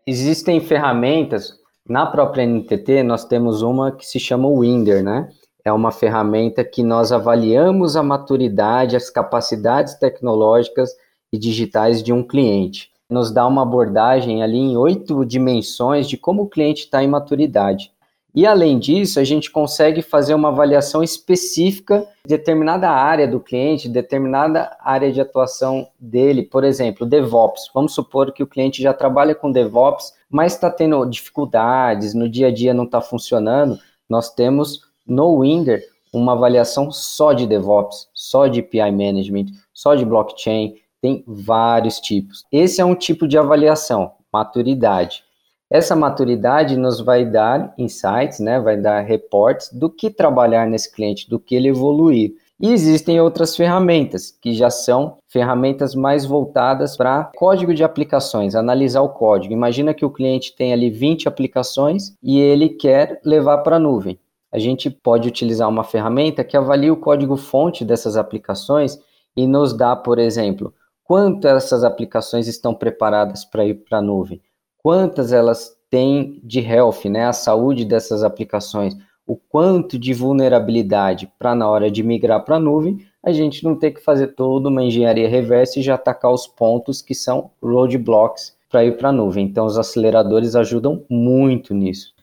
Existem 0.05 0.59
ferramentas, 0.59 1.53
na 1.87 2.05
própria 2.05 2.45
NTT 2.45 3.01
nós 3.03 3.25
temos 3.25 3.61
uma 3.61 3.91
que 3.91 4.05
se 4.05 4.19
chama 4.19 4.47
Winder, 4.47 5.03
né? 5.03 5.29
é 5.63 5.71
uma 5.71 5.91
ferramenta 5.91 6.63
que 6.63 6.83
nós 6.83 7.11
avaliamos 7.11 7.95
a 7.95 8.03
maturidade, 8.03 8.95
as 8.95 9.09
capacidades 9.09 9.93
tecnológicas 9.95 10.89
e 11.31 11.37
digitais 11.37 12.01
de 12.01 12.11
um 12.11 12.23
cliente. 12.23 12.91
Nos 13.09 13.31
dá 13.31 13.45
uma 13.47 13.63
abordagem 13.63 14.43
ali 14.43 14.57
em 14.57 14.77
oito 14.77 15.25
dimensões 15.25 16.07
de 16.07 16.17
como 16.17 16.43
o 16.43 16.49
cliente 16.49 16.85
está 16.85 17.03
em 17.03 17.07
maturidade. 17.07 17.91
E 18.39 18.47
além 18.47 18.79
disso, 18.79 19.19
a 19.19 19.23
gente 19.25 19.51
consegue 19.51 20.01
fazer 20.01 20.33
uma 20.33 20.47
avaliação 20.47 21.03
específica 21.03 22.07
de 22.25 22.37
determinada 22.37 22.89
área 22.89 23.27
do 23.27 23.37
cliente, 23.37 23.89
determinada 23.89 24.77
área 24.79 25.11
de 25.11 25.19
atuação 25.19 25.89
dele. 25.99 26.43
Por 26.43 26.63
exemplo, 26.63 27.05
DevOps. 27.05 27.69
Vamos 27.73 27.93
supor 27.93 28.31
que 28.31 28.41
o 28.41 28.47
cliente 28.47 28.81
já 28.81 28.93
trabalha 28.93 29.35
com 29.35 29.51
DevOps, 29.51 30.13
mas 30.29 30.53
está 30.53 30.71
tendo 30.71 31.03
dificuldades, 31.03 32.13
no 32.13 32.29
dia 32.29 32.47
a 32.47 32.51
dia 32.51 32.73
não 32.73 32.85
está 32.85 33.01
funcionando. 33.01 33.77
Nós 34.07 34.33
temos 34.33 34.83
no 35.05 35.39
Winder 35.39 35.83
uma 36.13 36.31
avaliação 36.31 36.93
só 36.93 37.33
de 37.33 37.45
DevOps, 37.45 38.07
só 38.13 38.47
de 38.47 38.61
API 38.61 38.89
Management, 38.89 39.47
só 39.73 39.95
de 39.95 40.05
blockchain, 40.05 40.75
tem 41.01 41.25
vários 41.27 41.99
tipos. 41.99 42.45
Esse 42.49 42.79
é 42.79 42.85
um 42.85 42.95
tipo 42.95 43.27
de 43.27 43.37
avaliação, 43.37 44.13
maturidade. 44.31 45.25
Essa 45.69 45.95
maturidade 45.95 46.75
nos 46.75 46.99
vai 46.99 47.23
dar 47.23 47.73
insights, 47.77 48.39
né, 48.39 48.59
vai 48.59 48.75
dar 48.75 49.01
reportes 49.01 49.71
do 49.71 49.87
que 49.87 50.09
trabalhar 50.09 50.65
nesse 50.65 50.91
cliente, 50.91 51.29
do 51.29 51.39
que 51.39 51.53
ele 51.53 51.67
evoluir. 51.67 52.33
E 52.59 52.73
existem 52.73 53.21
outras 53.21 53.55
ferramentas 53.55 54.31
que 54.31 54.53
já 54.53 54.71
são 54.71 55.17
ferramentas 55.27 55.93
mais 55.93 56.25
voltadas 56.25 56.97
para 56.97 57.31
código 57.35 57.73
de 57.73 57.83
aplicações, 57.83 58.55
analisar 58.55 59.01
o 59.01 59.09
código. 59.09 59.53
Imagina 59.53 59.93
que 59.93 60.03
o 60.03 60.09
cliente 60.09 60.55
tem 60.55 60.73
ali 60.73 60.89
20 60.89 61.27
aplicações 61.27 62.15
e 62.21 62.39
ele 62.39 62.69
quer 62.69 63.21
levar 63.23 63.59
para 63.59 63.75
a 63.75 63.79
nuvem. 63.79 64.19
A 64.51 64.57
gente 64.57 64.89
pode 64.89 65.27
utilizar 65.27 65.69
uma 65.69 65.83
ferramenta 65.83 66.43
que 66.43 66.57
avalia 66.57 66.91
o 66.91 66.97
código-fonte 66.97 67.85
dessas 67.85 68.17
aplicações 68.17 68.99
e 69.37 69.45
nos 69.45 69.71
dá, 69.71 69.95
por 69.95 70.17
exemplo, 70.17 70.73
quanto 71.03 71.47
essas 71.47 71.83
aplicações 71.83 72.47
estão 72.47 72.73
preparadas 72.73 73.45
para 73.45 73.63
ir 73.63 73.75
para 73.75 73.99
a 73.99 74.01
nuvem, 74.01 74.41
quantas 74.83 75.31
elas 75.31 75.75
têm 75.89 76.39
de 76.43 76.59
health, 76.59 77.05
né, 77.05 77.25
a 77.25 77.33
saúde 77.33 77.85
dessas 77.85 78.23
aplicações, 78.23 78.95
o 79.25 79.35
quanto 79.35 79.99
de 79.99 80.13
vulnerabilidade 80.13 81.31
para 81.37 81.53
na 81.53 81.69
hora 81.69 81.91
de 81.91 82.01
migrar 82.01 82.43
para 82.43 82.55
a 82.55 82.59
nuvem, 82.59 82.97
a 83.23 83.31
gente 83.31 83.63
não 83.63 83.75
ter 83.75 83.91
que 83.91 84.01
fazer 84.01 84.27
toda 84.27 84.69
uma 84.69 84.83
engenharia 84.83 85.29
reversa 85.29 85.79
e 85.79 85.83
já 85.83 85.95
atacar 85.95 86.31
os 86.31 86.47
pontos 86.47 87.01
que 87.01 87.13
são 87.13 87.51
roadblocks 87.61 88.55
para 88.69 88.85
ir 88.85 88.97
para 88.97 89.09
a 89.09 89.11
nuvem. 89.11 89.45
Então, 89.45 89.65
os 89.65 89.77
aceleradores 89.77 90.55
ajudam 90.55 91.03
muito 91.09 91.73
nisso. 91.73 92.13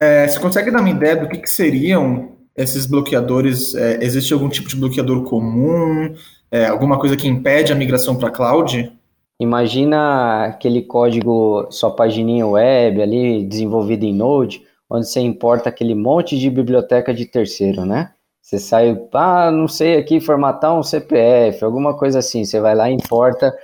É, 0.00 0.26
você 0.26 0.40
consegue 0.40 0.70
dar 0.70 0.80
uma 0.80 0.90
ideia 0.90 1.16
do 1.16 1.28
que, 1.28 1.38
que 1.38 1.50
seriam 1.50 2.32
esses 2.56 2.86
bloqueadores? 2.86 3.74
É, 3.74 4.02
existe 4.02 4.32
algum 4.32 4.48
tipo 4.48 4.68
de 4.68 4.76
bloqueador 4.76 5.22
comum? 5.24 6.14
É, 6.50 6.66
alguma 6.66 6.98
coisa 6.98 7.16
que 7.16 7.28
impede 7.28 7.72
a 7.72 7.76
migração 7.76 8.16
para 8.16 8.30
cloud? 8.30 8.92
Imagina 9.40 10.44
aquele 10.44 10.82
código, 10.82 11.66
sua 11.70 11.90
pagininha 11.90 12.46
web 12.46 13.00
ali, 13.00 13.42
desenvolvido 13.42 14.04
em 14.04 14.14
Node, 14.14 14.62
onde 14.88 15.08
você 15.08 15.20
importa 15.20 15.70
aquele 15.70 15.94
monte 15.94 16.38
de 16.38 16.50
biblioteca 16.50 17.14
de 17.14 17.24
terceiro, 17.24 17.86
né? 17.86 18.12
Você 18.42 18.58
sai, 18.58 19.00
ah, 19.14 19.50
não 19.50 19.66
sei 19.66 19.96
aqui, 19.96 20.20
formatar 20.20 20.78
um 20.78 20.82
CPF, 20.82 21.64
alguma 21.64 21.96
coisa 21.96 22.18
assim. 22.18 22.44
Você 22.44 22.60
vai 22.60 22.74
lá 22.74 22.90
e 22.90 22.94
importa. 22.94 23.56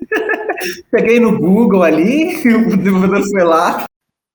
Peguei 0.90 1.20
no 1.20 1.38
Google 1.38 1.84
ali, 1.84 2.34
o 2.50 2.76
desenvolvedor 2.76 3.22
foi 3.22 3.44
lá. 3.44 3.84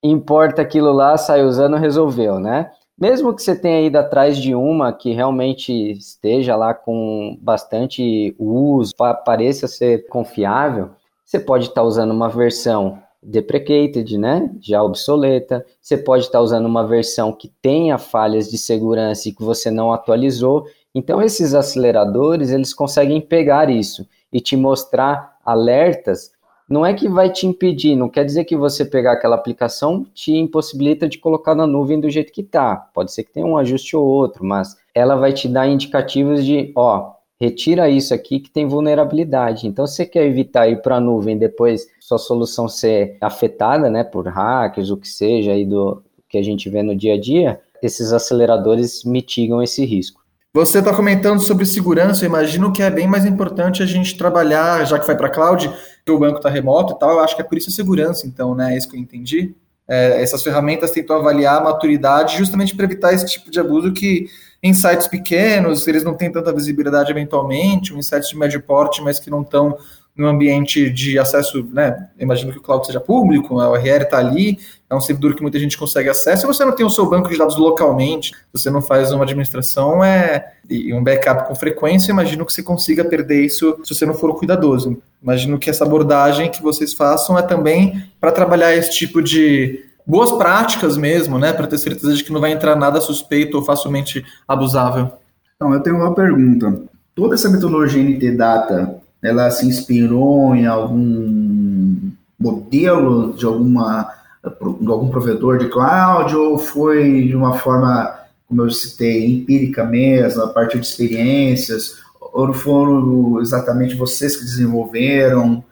Importa 0.01 0.61
aquilo 0.61 0.93
lá, 0.93 1.17
sai 1.17 1.43
usando, 1.43 1.75
resolveu, 1.75 2.39
né? 2.39 2.71
Mesmo 2.99 3.33
que 3.33 3.41
você 3.41 3.55
tenha 3.55 3.79
ido 3.81 3.95
atrás 3.95 4.37
de 4.37 4.53
uma 4.53 4.91
que 4.91 5.13
realmente 5.13 5.71
esteja 5.93 6.57
lá 6.57 6.73
com 6.73 7.37
bastante 7.41 8.35
uso, 8.37 8.93
pareça 9.23 9.69
ser 9.69 10.05
confiável, 10.07 10.89
você 11.23 11.39
pode 11.39 11.65
estar 11.65 11.81
tá 11.81 11.87
usando 11.87 12.11
uma 12.11 12.27
versão 12.27 13.01
deprecated, 13.23 14.17
né, 14.17 14.51
já 14.59 14.83
obsoleta. 14.83 15.65
Você 15.81 15.97
pode 15.97 16.23
estar 16.23 16.39
tá 16.39 16.43
usando 16.43 16.65
uma 16.65 16.85
versão 16.85 17.31
que 17.31 17.47
tenha 17.61 17.97
falhas 17.97 18.49
de 18.49 18.57
segurança 18.57 19.29
e 19.29 19.33
que 19.33 19.43
você 19.43 19.71
não 19.71 19.93
atualizou. 19.93 20.65
Então 20.93 21.21
esses 21.21 21.53
aceleradores, 21.53 22.51
eles 22.51 22.73
conseguem 22.73 23.21
pegar 23.21 23.69
isso 23.69 24.05
e 24.31 24.41
te 24.41 24.57
mostrar 24.57 25.37
alertas 25.45 26.31
não 26.69 26.85
é 26.85 26.93
que 26.93 27.09
vai 27.09 27.31
te 27.31 27.47
impedir, 27.47 27.95
não 27.95 28.07
quer 28.07 28.23
dizer 28.23 28.45
que 28.45 28.55
você 28.55 28.85
pegar 28.85 29.13
aquela 29.13 29.35
aplicação 29.35 30.05
te 30.13 30.31
impossibilita 30.33 31.09
de 31.09 31.17
colocar 31.17 31.55
na 31.55 31.65
nuvem 31.65 31.99
do 31.99 32.09
jeito 32.09 32.31
que 32.31 32.43
tá. 32.43 32.75
Pode 32.93 33.11
ser 33.11 33.23
que 33.23 33.31
tenha 33.33 33.45
um 33.45 33.57
ajuste 33.57 33.95
ou 33.95 34.05
outro, 34.05 34.45
mas 34.45 34.77
ela 34.93 35.15
vai 35.15 35.33
te 35.33 35.47
dar 35.47 35.67
indicativos 35.67 36.45
de, 36.45 36.71
ó, 36.75 37.13
retira 37.39 37.89
isso 37.89 38.13
aqui 38.13 38.39
que 38.39 38.51
tem 38.51 38.67
vulnerabilidade. 38.67 39.65
Então, 39.65 39.87
você 39.87 40.05
quer 40.05 40.25
evitar 40.25 40.67
ir 40.67 40.81
para 40.81 40.97
a 40.97 41.01
nuvem 41.01 41.37
depois 41.37 41.87
sua 41.99 42.17
solução 42.17 42.67
ser 42.67 43.17
afetada, 43.21 43.89
né, 43.89 44.03
por 44.03 44.27
hackers, 44.27 44.91
o 44.91 44.97
que 44.97 45.07
seja 45.07 45.53
aí 45.53 45.65
do 45.65 46.03
que 46.27 46.37
a 46.37 46.43
gente 46.43 46.69
vê 46.69 46.83
no 46.83 46.95
dia 46.95 47.15
a 47.15 47.19
dia, 47.19 47.59
esses 47.81 48.11
aceleradores 48.11 49.03
mitigam 49.03 49.63
esse 49.63 49.83
risco. 49.83 50.19
Você 50.51 50.79
está 50.79 50.95
comentando 50.95 51.39
sobre 51.39 51.63
segurança, 51.63 52.25
eu 52.25 52.29
imagino 52.29 52.73
que 52.73 52.81
é 52.81 52.89
bem 52.89 53.07
mais 53.07 53.23
importante 53.23 53.83
a 53.83 53.85
gente 53.85 54.17
trabalhar, 54.17 54.83
já 54.83 54.97
que 54.97 55.05
vai 55.05 55.15
para 55.15 55.29
cloud, 55.29 55.71
que 56.09 56.15
o 56.15 56.19
banco 56.19 56.37
está 56.37 56.49
remoto 56.49 56.93
e 56.93 56.99
tal, 56.99 57.11
eu 57.11 57.19
acho 57.19 57.35
que 57.35 57.41
é 57.41 57.45
por 57.45 57.57
isso 57.57 57.69
a 57.69 57.73
segurança, 57.73 58.25
então, 58.25 58.55
né? 58.55 58.73
É 58.73 58.77
isso 58.77 58.89
que 58.89 58.95
eu 58.95 58.99
entendi. 58.99 59.53
É, 59.87 60.21
essas 60.21 60.43
ferramentas 60.43 60.91
tentam 60.91 61.15
avaliar 61.15 61.57
a 61.57 61.63
maturidade 61.63 62.37
justamente 62.37 62.75
para 62.75 62.85
evitar 62.85 63.13
esse 63.13 63.25
tipo 63.25 63.49
de 63.49 63.59
abuso 63.59 63.91
que 63.91 64.27
em 64.61 64.73
sites 64.73 65.07
pequenos, 65.07 65.87
eles 65.87 66.03
não 66.03 66.13
têm 66.13 66.31
tanta 66.31 66.53
visibilidade 66.53 67.11
eventualmente, 67.11 67.93
ou 67.93 67.99
em 67.99 68.01
sites 68.01 68.29
de 68.29 68.37
médio 68.37 68.61
porte, 68.61 69.01
mas 69.01 69.19
que 69.19 69.29
não 69.29 69.41
estão 69.41 69.77
no 70.19 70.27
ambiente 70.27 70.89
de 70.89 71.17
acesso, 71.17 71.65
né? 71.71 72.09
Imagino 72.19 72.51
que 72.51 72.57
o 72.57 72.61
cloud 72.61 72.85
seja 72.85 72.99
público, 72.99 73.59
a 73.59 73.71
URL 73.71 74.03
está 74.03 74.17
ali, 74.17 74.59
é 74.89 74.93
um 74.93 74.99
servidor 74.99 75.33
que 75.33 75.41
muita 75.41 75.57
gente 75.57 75.77
consegue 75.77 76.09
acesso, 76.09 76.45
e 76.45 76.47
você 76.47 76.65
não 76.65 76.73
tem 76.73 76.85
o 76.85 76.89
seu 76.89 77.09
banco 77.09 77.29
de 77.29 77.37
dados 77.37 77.55
localmente, 77.57 78.33
você 78.51 78.69
não 78.69 78.81
faz 78.81 79.11
uma 79.11 79.23
administração 79.23 80.03
é, 80.03 80.53
e 80.69 80.93
um 80.93 81.01
backup 81.01 81.47
com 81.47 81.55
frequência, 81.55 82.11
imagino 82.11 82.45
que 82.45 82.51
você 82.51 82.61
consiga 82.61 83.05
perder 83.05 83.45
isso 83.45 83.79
se 83.83 83.95
você 83.95 84.05
não 84.05 84.13
for 84.13 84.35
cuidadoso. 84.35 85.01
Imagino 85.23 85.57
que 85.57 85.69
essa 85.69 85.85
abordagem 85.85 86.51
que 86.51 86.61
vocês 86.61 86.93
façam 86.93 87.37
é 87.37 87.41
também 87.41 88.03
para 88.19 88.31
trabalhar 88.31 88.75
esse 88.75 88.91
tipo 88.91 89.21
de 89.21 89.85
boas 90.05 90.31
práticas 90.33 90.97
mesmo, 90.97 91.37
né? 91.37 91.53
Para 91.53 91.67
ter 91.67 91.77
certeza 91.77 92.13
de 92.13 92.23
que 92.23 92.31
não 92.31 92.41
vai 92.41 92.51
entrar 92.51 92.75
nada 92.75 92.99
suspeito 92.99 93.57
ou 93.57 93.63
facilmente 93.63 94.25
abusável. 94.47 95.11
Então, 95.55 95.73
eu 95.73 95.81
tenho 95.81 95.97
uma 95.97 96.15
pergunta. 96.15 96.81
Toda 97.13 97.35
essa 97.35 97.49
metodologia 97.49 98.01
NT 98.01 98.31
Data 98.31 99.01
ela 99.21 99.49
se 99.51 99.65
inspirou 99.65 100.55
em 100.55 100.65
algum 100.65 102.11
modelo 102.39 103.33
de 103.33 103.45
alguma 103.45 104.13
de 104.41 104.87
algum 104.87 105.09
provedor 105.09 105.57
de 105.57 105.67
cloud 105.67 106.33
ou 106.33 106.57
foi 106.57 107.27
de 107.27 107.35
uma 107.35 107.57
forma, 107.57 108.19
como 108.47 108.61
eu 108.63 108.71
citei, 108.71 109.25
empírica 109.25 109.83
mesmo, 109.83 110.43
a 110.43 110.47
partir 110.47 110.79
de 110.79 110.85
experiências, 110.85 111.97
ou 112.21 112.53
foram 112.53 113.41
exatamente 113.41 113.95
vocês 113.95 114.37
que 114.37 114.45
desenvolveram? 114.45 115.63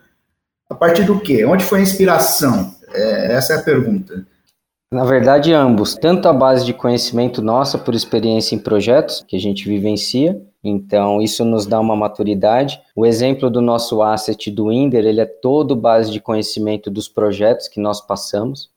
A 0.68 0.74
partir 0.74 1.04
do 1.04 1.18
quê? 1.18 1.46
Onde 1.46 1.64
foi 1.64 1.78
a 1.78 1.82
inspiração? 1.82 2.74
É, 2.92 3.32
essa 3.32 3.54
é 3.54 3.56
a 3.56 3.62
pergunta. 3.62 4.26
Na 4.92 5.04
verdade, 5.04 5.52
ambos. 5.52 5.94
Tanto 5.94 6.28
a 6.28 6.32
base 6.32 6.64
de 6.64 6.74
conhecimento 6.74 7.42
nossa 7.42 7.78
por 7.78 7.94
experiência 7.94 8.54
em 8.54 8.58
projetos 8.58 9.24
que 9.26 9.36
a 9.36 9.40
gente 9.40 9.68
vivencia, 9.68 10.40
então, 10.62 11.22
isso 11.22 11.44
nos 11.44 11.66
dá 11.66 11.78
uma 11.78 11.94
maturidade. 11.94 12.80
O 12.94 13.06
exemplo 13.06 13.48
do 13.48 13.60
nosso 13.60 14.02
asset 14.02 14.50
do 14.50 14.72
Inder, 14.72 15.04
ele 15.04 15.20
é 15.20 15.26
todo 15.26 15.76
base 15.76 16.10
de 16.10 16.20
conhecimento 16.20 16.90
dos 16.90 17.08
projetos 17.08 17.68
que 17.68 17.80
nós 17.80 18.00
passamos 18.00 18.70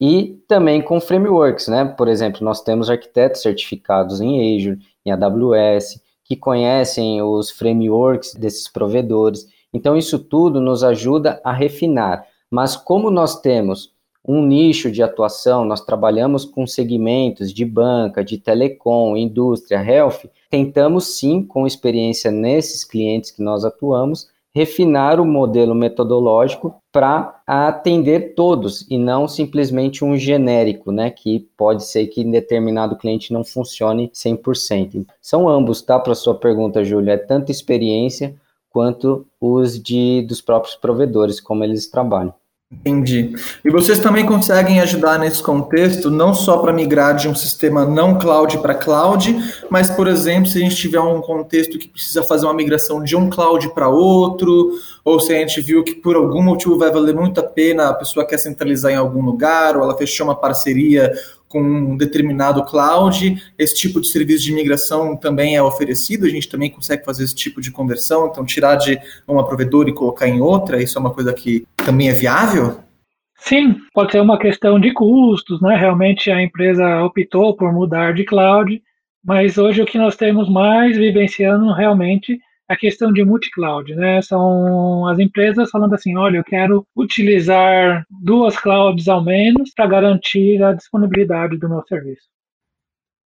e 0.00 0.42
também 0.46 0.82
com 0.82 1.00
frameworks, 1.00 1.68
né? 1.68 1.84
Por 1.84 2.08
exemplo, 2.08 2.44
nós 2.44 2.60
temos 2.60 2.90
arquitetos 2.90 3.40
certificados 3.40 4.20
em 4.20 4.56
Azure, 4.56 4.78
em 5.06 5.10
AWS, 5.12 6.00
que 6.24 6.36
conhecem 6.36 7.22
os 7.22 7.50
frameworks 7.50 8.34
desses 8.34 8.68
provedores. 8.68 9.46
Então, 9.72 9.96
isso 9.96 10.18
tudo 10.18 10.60
nos 10.60 10.84
ajuda 10.84 11.40
a 11.42 11.52
refinar. 11.52 12.26
Mas 12.50 12.76
como 12.76 13.10
nós 13.10 13.40
temos 13.40 13.92
um 14.24 14.44
nicho 14.44 14.90
de 14.90 15.02
atuação, 15.02 15.64
nós 15.64 15.80
trabalhamos 15.80 16.44
com 16.44 16.66
segmentos 16.66 17.52
de 17.52 17.64
banca, 17.64 18.24
de 18.24 18.38
telecom, 18.38 19.16
indústria, 19.16 19.82
health, 19.82 20.28
tentamos 20.48 21.16
sim, 21.16 21.42
com 21.42 21.66
experiência 21.66 22.30
nesses 22.30 22.84
clientes 22.84 23.30
que 23.30 23.42
nós 23.42 23.64
atuamos, 23.64 24.30
refinar 24.54 25.18
o 25.18 25.24
modelo 25.24 25.74
metodológico 25.74 26.74
para 26.92 27.40
atender 27.46 28.34
todos 28.34 28.86
e 28.90 28.98
não 28.98 29.26
simplesmente 29.26 30.04
um 30.04 30.16
genérico, 30.16 30.92
né, 30.92 31.10
que 31.10 31.48
pode 31.56 31.84
ser 31.84 32.06
que 32.08 32.20
em 32.20 32.30
determinado 32.30 32.96
cliente 32.96 33.32
não 33.32 33.42
funcione 33.42 34.10
100%. 34.14 35.06
São 35.20 35.48
ambos, 35.48 35.80
tá, 35.80 35.98
para 35.98 36.14
sua 36.14 36.34
pergunta, 36.34 36.84
Júlia, 36.84 37.12
é 37.12 37.16
tanto 37.16 37.50
experiência 37.50 38.34
quanto 38.68 39.26
os 39.40 39.82
de 39.82 40.22
dos 40.22 40.40
próprios 40.40 40.76
provedores, 40.76 41.40
como 41.40 41.64
eles 41.64 41.88
trabalham. 41.88 42.34
Entendi. 42.72 43.34
E 43.62 43.70
vocês 43.70 43.98
também 43.98 44.24
conseguem 44.24 44.80
ajudar 44.80 45.18
nesse 45.18 45.42
contexto, 45.42 46.10
não 46.10 46.32
só 46.32 46.56
para 46.58 46.72
migrar 46.72 47.14
de 47.14 47.28
um 47.28 47.34
sistema 47.34 47.84
não 47.84 48.18
cloud 48.18 48.58
para 48.58 48.74
cloud, 48.74 49.36
mas, 49.70 49.90
por 49.90 50.08
exemplo, 50.08 50.48
se 50.48 50.58
a 50.58 50.62
gente 50.62 50.74
tiver 50.74 50.98
um 50.98 51.20
contexto 51.20 51.78
que 51.78 51.86
precisa 51.86 52.24
fazer 52.24 52.46
uma 52.46 52.54
migração 52.54 53.04
de 53.04 53.14
um 53.14 53.28
cloud 53.28 53.72
para 53.74 53.88
outro, 53.88 54.72
ou 55.04 55.20
se 55.20 55.32
a 55.32 55.36
gente 55.36 55.60
viu 55.60 55.84
que 55.84 55.94
por 55.94 56.16
algum 56.16 56.42
motivo 56.42 56.78
vai 56.78 56.90
valer 56.90 57.14
muito 57.14 57.40
a 57.40 57.44
pena, 57.44 57.90
a 57.90 57.94
pessoa 57.94 58.26
quer 58.26 58.38
centralizar 58.38 58.90
em 58.90 58.96
algum 58.96 59.22
lugar, 59.22 59.76
ou 59.76 59.82
ela 59.82 59.96
fechou 59.96 60.26
uma 60.26 60.34
parceria 60.34 61.12
com 61.52 61.62
um 61.62 61.96
determinado 61.98 62.64
cloud, 62.64 63.36
esse 63.58 63.74
tipo 63.74 64.00
de 64.00 64.08
serviço 64.08 64.42
de 64.42 64.54
migração 64.54 65.14
também 65.14 65.54
é 65.54 65.62
oferecido, 65.62 66.24
a 66.24 66.30
gente 66.30 66.48
também 66.48 66.70
consegue 66.70 67.04
fazer 67.04 67.24
esse 67.24 67.34
tipo 67.34 67.60
de 67.60 67.70
conversão, 67.70 68.26
então 68.26 68.46
tirar 68.46 68.76
de 68.76 68.98
uma 69.28 69.46
provedora 69.46 69.90
e 69.90 69.94
colocar 69.94 70.26
em 70.26 70.40
outra, 70.40 70.82
isso 70.82 70.96
é 70.96 71.00
uma 71.00 71.12
coisa 71.12 71.34
que 71.34 71.66
também 71.84 72.08
é 72.08 72.14
viável? 72.14 72.78
Sim, 73.36 73.76
pode 73.92 74.12
ser 74.12 74.20
uma 74.20 74.38
questão 74.38 74.80
de 74.80 74.94
custos, 74.94 75.60
né? 75.60 75.76
Realmente 75.76 76.30
a 76.30 76.42
empresa 76.42 77.02
optou 77.02 77.54
por 77.54 77.70
mudar 77.70 78.14
de 78.14 78.24
cloud, 78.24 78.80
mas 79.22 79.58
hoje 79.58 79.82
o 79.82 79.86
que 79.86 79.98
nós 79.98 80.16
temos 80.16 80.48
mais 80.48 80.96
vivenciando 80.96 81.70
realmente 81.72 82.40
a 82.72 82.76
questão 82.76 83.12
de 83.12 83.24
multi-cloud, 83.24 83.94
né? 83.94 84.22
São 84.22 85.06
as 85.06 85.18
empresas 85.18 85.70
falando 85.70 85.94
assim, 85.94 86.16
olha, 86.16 86.38
eu 86.38 86.44
quero 86.44 86.86
utilizar 86.96 88.06
duas 88.10 88.56
clouds 88.56 89.08
ao 89.08 89.22
menos 89.22 89.72
para 89.74 89.86
garantir 89.86 90.62
a 90.62 90.72
disponibilidade 90.72 91.58
do 91.58 91.68
meu 91.68 91.82
serviço. 91.86 92.26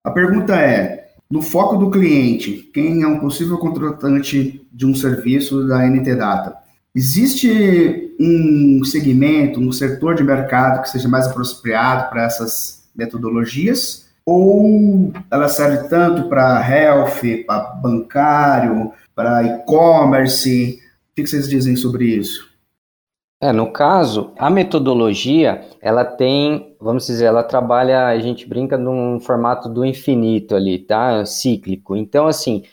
A 0.03 0.11
pergunta 0.11 0.55
é, 0.55 1.11
no 1.29 1.41
foco 1.41 1.77
do 1.77 1.89
cliente, 1.89 2.69
quem 2.73 3.03
é 3.03 3.07
um 3.07 3.19
possível 3.19 3.57
contratante 3.57 4.67
de 4.71 4.85
um 4.85 4.93
serviço 4.93 5.67
da 5.67 5.87
NT 5.87 6.15
Data, 6.15 6.55
existe 6.93 8.13
um 8.19 8.83
segmento, 8.83 9.59
um 9.59 9.71
setor 9.71 10.15
de 10.15 10.23
mercado 10.23 10.81
que 10.81 10.89
seja 10.89 11.07
mais 11.07 11.27
apropriado 11.27 12.09
para 12.09 12.23
essas 12.23 12.89
metodologias? 12.95 14.09
Ou 14.25 15.11
ela 15.31 15.47
serve 15.47 15.87
tanto 15.87 16.29
para 16.29 16.61
health, 16.69 17.21
para 17.47 17.59
bancário, 17.81 18.91
para 19.21 19.43
e-commerce? 19.43 20.79
O 21.11 21.15
que 21.15 21.27
vocês 21.27 21.47
dizem 21.47 21.75
sobre 21.75 22.05
isso? 22.05 22.49
É, 23.39 23.51
no 23.51 23.71
caso, 23.71 24.33
a 24.37 24.49
metodologia, 24.49 25.63
ela 25.79 26.03
tem, 26.03 26.75
vamos 26.79 27.05
dizer, 27.05 27.25
ela 27.25 27.43
trabalha, 27.43 28.07
a 28.07 28.19
gente 28.19 28.47
brinca 28.47 28.77
num 28.77 29.19
formato 29.19 29.69
do 29.69 29.85
infinito 29.85 30.55
ali, 30.55 30.79
tá? 30.79 31.23
Cíclico. 31.25 31.95
Então, 31.95 32.27
assim, 32.27 32.63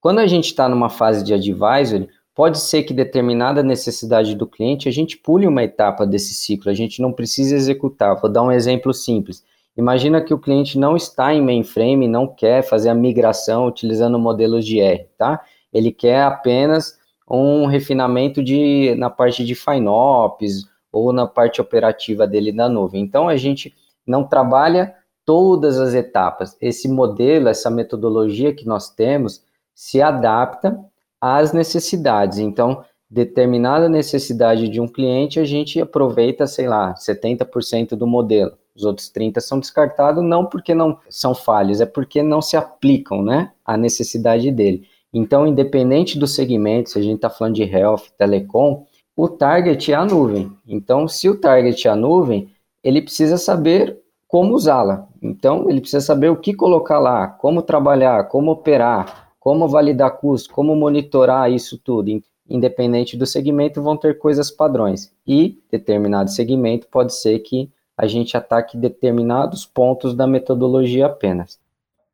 quando 0.00 0.18
a 0.18 0.26
gente 0.26 0.46
está 0.46 0.68
numa 0.68 0.90
fase 0.90 1.24
de 1.24 1.32
advisory, 1.32 2.08
pode 2.34 2.58
ser 2.58 2.82
que 2.82 2.92
determinada 2.92 3.62
necessidade 3.62 4.34
do 4.34 4.46
cliente, 4.46 4.88
a 4.88 4.92
gente 4.92 5.16
pule 5.16 5.46
uma 5.46 5.62
etapa 5.62 6.06
desse 6.06 6.34
ciclo, 6.34 6.70
a 6.70 6.74
gente 6.74 7.00
não 7.00 7.12
precisa 7.12 7.54
executar. 7.54 8.20
Vou 8.20 8.30
dar 8.30 8.42
um 8.42 8.52
exemplo 8.52 8.92
simples. 8.92 9.42
Imagina 9.76 10.20
que 10.22 10.32
o 10.32 10.38
cliente 10.38 10.78
não 10.78 10.96
está 10.96 11.34
em 11.34 11.42
mainframe, 11.42 12.08
não 12.08 12.26
quer 12.26 12.62
fazer 12.62 12.90
a 12.90 12.94
migração 12.94 13.66
utilizando 13.66 14.18
modelos 14.18 14.64
de 14.64 14.80
R, 14.80 15.06
tá? 15.18 15.40
Ele 15.74 15.90
quer 15.90 16.22
apenas 16.22 16.96
um 17.28 17.66
refinamento 17.66 18.42
de, 18.42 18.94
na 18.96 19.10
parte 19.10 19.44
de 19.44 19.54
FinOps 19.54 20.68
ou 20.92 21.12
na 21.12 21.26
parte 21.26 21.60
operativa 21.60 22.26
dele 22.26 22.52
da 22.52 22.68
nuvem. 22.68 23.02
Então, 23.02 23.28
a 23.28 23.36
gente 23.36 23.74
não 24.06 24.24
trabalha 24.24 24.94
todas 25.24 25.80
as 25.80 25.94
etapas. 25.94 26.56
Esse 26.60 26.88
modelo, 26.88 27.48
essa 27.48 27.70
metodologia 27.70 28.54
que 28.54 28.66
nós 28.66 28.90
temos, 28.90 29.42
se 29.74 30.00
adapta 30.00 30.78
às 31.20 31.52
necessidades. 31.52 32.38
Então, 32.38 32.84
determinada 33.10 33.88
necessidade 33.88 34.68
de 34.68 34.80
um 34.80 34.86
cliente, 34.86 35.40
a 35.40 35.44
gente 35.44 35.80
aproveita, 35.80 36.46
sei 36.46 36.68
lá, 36.68 36.94
70% 36.94 37.90
do 37.90 38.06
modelo. 38.06 38.52
Os 38.74 38.84
outros 38.84 39.08
30 39.08 39.40
são 39.40 39.60
descartados 39.60 40.22
não 40.22 40.46
porque 40.46 40.74
não 40.74 40.98
são 41.08 41.34
falhos, 41.34 41.80
é 41.80 41.86
porque 41.86 42.22
não 42.22 42.42
se 42.42 42.56
aplicam, 42.56 43.22
né, 43.22 43.52
à 43.64 43.76
necessidade 43.76 44.50
dele. 44.50 44.88
Então, 45.14 45.46
independente 45.46 46.18
do 46.18 46.26
segmento, 46.26 46.90
se 46.90 46.98
a 46.98 47.02
gente 47.02 47.14
está 47.14 47.30
falando 47.30 47.54
de 47.54 47.62
health, 47.62 48.10
telecom, 48.18 48.84
o 49.16 49.28
target 49.28 49.92
é 49.92 49.94
a 49.94 50.04
nuvem. 50.04 50.50
Então, 50.66 51.06
se 51.06 51.28
o 51.28 51.38
target 51.38 51.86
é 51.86 51.90
a 51.92 51.94
nuvem, 51.94 52.50
ele 52.82 53.00
precisa 53.00 53.38
saber 53.38 53.96
como 54.26 54.54
usá-la. 54.56 55.06
Então, 55.22 55.70
ele 55.70 55.80
precisa 55.80 56.04
saber 56.04 56.30
o 56.30 56.36
que 56.36 56.52
colocar 56.52 56.98
lá, 56.98 57.28
como 57.28 57.62
trabalhar, 57.62 58.24
como 58.24 58.50
operar, 58.50 59.30
como 59.38 59.68
validar 59.68 60.18
custo, 60.18 60.52
como 60.52 60.74
monitorar 60.74 61.48
isso 61.48 61.78
tudo. 61.78 62.10
Independente 62.50 63.16
do 63.16 63.24
segmento, 63.24 63.80
vão 63.80 63.96
ter 63.96 64.18
coisas 64.18 64.50
padrões. 64.50 65.12
E 65.24 65.60
determinado 65.70 66.28
segmento 66.28 66.88
pode 66.90 67.14
ser 67.14 67.38
que 67.38 67.70
a 67.96 68.08
gente 68.08 68.36
ataque 68.36 68.76
determinados 68.76 69.64
pontos 69.64 70.12
da 70.12 70.26
metodologia 70.26 71.06
apenas. 71.06 71.60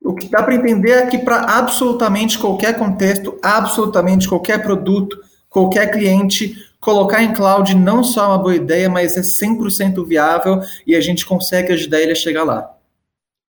O 0.02 0.14
que 0.14 0.28
dá 0.28 0.42
para 0.42 0.54
entender 0.54 0.92
é 0.92 1.06
que 1.06 1.18
para 1.18 1.58
absolutamente 1.58 2.38
qualquer 2.38 2.78
contexto, 2.78 3.38
absolutamente 3.42 4.28
qualquer 4.28 4.62
produto, 4.62 5.18
qualquer 5.48 5.90
cliente, 5.90 6.56
colocar 6.80 7.22
em 7.22 7.34
cloud 7.34 7.74
não 7.74 8.02
só 8.02 8.24
é 8.24 8.28
uma 8.28 8.38
boa 8.38 8.56
ideia, 8.56 8.88
mas 8.88 9.16
é 9.16 9.20
100% 9.20 10.04
viável 10.06 10.60
e 10.86 10.96
a 10.96 11.00
gente 11.00 11.26
consegue 11.26 11.72
ajudar 11.72 12.00
ele 12.00 12.12
a 12.12 12.16
chegar 12.16 12.44
lá. 12.44 12.74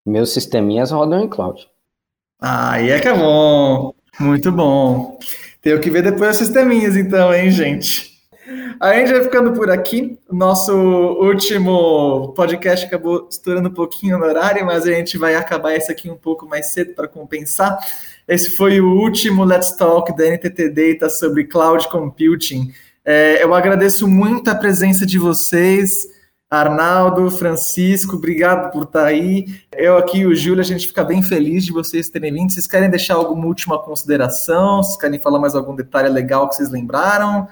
Meus 0.05 0.33
sisteminhas 0.33 0.91
rodam 0.91 1.23
em 1.23 1.29
cloud. 1.29 1.69
Aí 2.41 2.91
é 2.91 2.99
que 2.99 3.09
é 3.09 3.15
bom. 3.15 3.95
Muito 4.19 4.51
bom. 4.51 5.19
Tenho 5.63 5.81
que 5.81 5.91
ver 5.91 6.03
depois 6.03 6.31
os 6.31 6.37
sisteminhas 6.39 6.97
então, 6.97 7.33
hein, 7.33 7.51
gente? 7.51 8.10
A 8.79 8.95
gente 8.95 9.13
vai 9.13 9.23
ficando 9.23 9.53
por 9.53 9.71
aqui. 9.71 10.19
Nosso 10.31 10.73
último 10.73 12.33
podcast 12.35 12.87
acabou 12.87 13.29
estourando 13.31 13.69
um 13.69 13.75
pouquinho 13.75 14.19
no 14.19 14.25
horário, 14.25 14.65
mas 14.65 14.87
a 14.87 14.93
gente 14.93 15.19
vai 15.19 15.35
acabar 15.35 15.75
esse 15.75 15.93
aqui 15.93 16.11
um 16.11 16.17
pouco 16.17 16.47
mais 16.47 16.73
cedo 16.73 16.95
para 16.95 17.07
compensar. 17.07 17.79
Esse 18.27 18.57
foi 18.57 18.81
o 18.81 18.95
último 18.95 19.45
Let's 19.45 19.77
Talk 19.77 20.17
da 20.17 20.25
NTT 20.25 20.71
Data 20.71 21.11
sobre 21.11 21.45
Cloud 21.45 21.89
Computing. 21.89 22.73
É, 23.05 23.43
eu 23.45 23.55
agradeço 23.55 24.09
muito 24.09 24.49
a 24.51 24.55
presença 24.55 25.05
de 25.05 25.19
vocês. 25.19 26.09
Arnaldo, 26.51 27.31
Francisco, 27.31 28.17
obrigado 28.17 28.73
por 28.73 28.83
estar 28.83 29.05
aí. 29.05 29.47
Eu 29.77 29.97
aqui 29.97 30.27
o 30.27 30.35
Júlio, 30.35 30.61
a 30.61 30.65
gente 30.65 30.89
fica 30.89 31.05
bem 31.05 31.23
feliz 31.23 31.65
de 31.65 31.73
vocês 31.73 32.09
terem 32.09 32.33
vindo. 32.33 32.53
Vocês 32.53 32.67
querem 32.67 32.91
deixar 32.91 33.15
alguma 33.15 33.47
última 33.47 33.79
consideração? 33.79 34.83
Vocês 34.83 34.99
querem 34.99 35.21
falar 35.21 35.39
mais 35.39 35.55
algum 35.55 35.77
detalhe 35.77 36.09
legal 36.09 36.49
que 36.49 36.57
vocês 36.57 36.71
lembraram? 36.71 37.47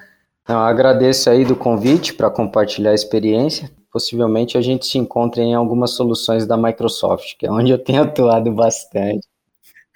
Então, 0.49 0.61
agradeço 0.61 1.29
aí 1.29 1.45
do 1.45 1.55
convite 1.55 2.11
para 2.11 2.27
compartilhar 2.27 2.89
a 2.89 2.95
experiência. 2.95 3.69
Possivelmente 3.91 4.57
a 4.57 4.61
gente 4.61 4.87
se 4.87 4.97
encontre 4.97 5.43
em 5.43 5.53
algumas 5.53 5.91
soluções 5.91 6.47
da 6.47 6.57
Microsoft, 6.57 7.37
que 7.37 7.45
é 7.45 7.51
onde 7.51 7.71
eu 7.71 7.77
tenho 7.77 8.01
atuado 8.01 8.51
bastante. 8.51 9.27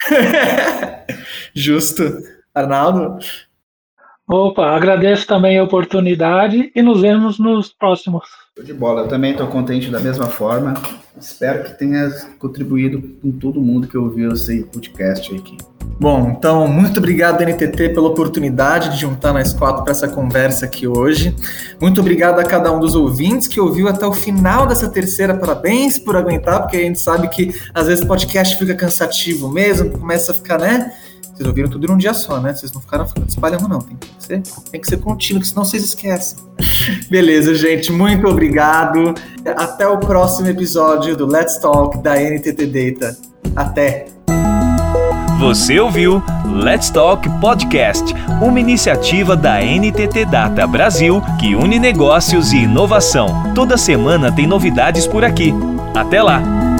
Justo. 1.52 2.04
Arnaldo? 2.54 3.18
Opa, 4.28 4.66
agradeço 4.66 5.26
também 5.26 5.58
a 5.58 5.64
oportunidade 5.64 6.70
e 6.72 6.82
nos 6.82 7.00
vemos 7.00 7.36
nos 7.40 7.72
próximos. 7.72 8.24
De 8.62 8.72
bola, 8.72 9.02
eu 9.02 9.08
também 9.08 9.32
estou 9.32 9.48
contente 9.48 9.90
da 9.90 9.98
mesma 9.98 10.26
forma. 10.26 10.74
Espero 11.20 11.64
que 11.64 11.76
tenha 11.76 12.08
contribuído 12.38 13.02
com 13.20 13.32
todo 13.32 13.60
mundo 13.60 13.88
que 13.88 13.98
ouviu 13.98 14.32
esse 14.32 14.62
podcast 14.62 15.34
aqui. 15.34 15.56
Bom, 15.98 16.36
então, 16.38 16.68
muito 16.68 16.98
obrigado, 16.98 17.42
NTT, 17.42 17.88
pela 17.88 18.08
oportunidade 18.08 18.90
de 18.90 18.98
juntar 18.98 19.32
nós 19.32 19.52
quatro 19.52 19.82
para 19.82 19.90
essa 19.90 20.06
conversa 20.06 20.66
aqui 20.66 20.86
hoje. 20.86 21.34
Muito 21.80 22.00
obrigado 22.00 22.38
a 22.38 22.44
cada 22.44 22.70
um 22.70 22.78
dos 22.78 22.94
ouvintes 22.94 23.48
que 23.48 23.58
ouviu 23.58 23.88
até 23.88 24.06
o 24.06 24.12
final 24.12 24.68
dessa 24.68 24.88
terceira. 24.88 25.36
Parabéns 25.36 25.98
por 25.98 26.16
aguentar, 26.16 26.60
porque 26.60 26.76
a 26.76 26.80
gente 26.82 27.00
sabe 27.00 27.26
que 27.30 27.52
às 27.74 27.88
vezes 27.88 28.04
o 28.04 28.06
podcast 28.06 28.56
fica 28.56 28.76
cansativo 28.76 29.50
mesmo, 29.50 29.90
começa 29.90 30.30
a 30.30 30.34
ficar, 30.34 30.60
né? 30.60 30.92
Vocês 31.34 31.48
ouviram 31.48 31.68
tudo 31.68 31.88
num 31.88 31.96
dia 31.96 32.14
só, 32.14 32.40
né? 32.40 32.54
Vocês 32.54 32.72
não 32.72 32.80
ficaram 32.80 33.06
espalhando, 33.26 33.66
não. 33.66 33.80
Tem 33.80 33.96
que 33.96 34.08
ser, 34.18 34.42
tem 34.70 34.80
que 34.80 34.86
ser 34.86 34.98
contínuo, 34.98 35.44
senão 35.44 35.64
vocês 35.64 35.82
esquecem. 35.82 36.38
Beleza, 37.10 37.54
gente. 37.56 37.90
Muito 37.90 38.28
obrigado. 38.28 39.14
Até 39.56 39.86
o 39.86 39.98
próximo 39.98 40.48
episódio 40.48 41.16
do 41.16 41.26
Let's 41.26 41.58
Talk 41.58 41.98
da 41.98 42.14
NTT 42.14 42.66
Data. 42.66 43.18
Até! 43.56 44.06
Você 45.40 45.80
ouviu 45.80 46.22
Let's 46.46 46.88
Talk 46.90 47.28
Podcast, 47.40 48.14
uma 48.40 48.60
iniciativa 48.60 49.36
da 49.36 49.60
NTT 49.60 50.26
Data 50.26 50.64
Brasil 50.68 51.20
que 51.40 51.56
une 51.56 51.80
negócios 51.80 52.52
e 52.52 52.58
inovação. 52.58 53.52
Toda 53.54 53.76
semana 53.76 54.30
tem 54.30 54.46
novidades 54.46 55.06
por 55.06 55.24
aqui. 55.24 55.52
Até 55.94 56.22
lá! 56.22 56.73